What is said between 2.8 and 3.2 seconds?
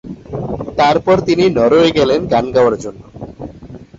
জন্য।